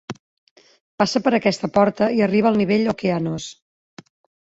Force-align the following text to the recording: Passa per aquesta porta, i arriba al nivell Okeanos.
Passa 1.03 1.21
per 1.27 1.35
aquesta 1.39 1.71
porta, 1.77 2.09
i 2.19 2.25
arriba 2.29 2.53
al 2.55 2.61
nivell 2.65 2.93
Okeanos. 2.97 3.51